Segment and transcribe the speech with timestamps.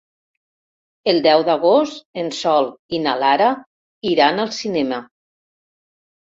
[1.11, 3.51] El deu d'agost en Sol i na Lara
[4.15, 5.01] iran al cinema.